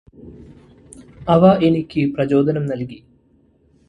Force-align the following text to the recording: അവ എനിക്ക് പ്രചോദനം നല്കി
അവ 1.27 1.51
എനിക്ക് 1.59 2.01
പ്രചോദനം 2.13 2.65
നല്കി 2.65 2.99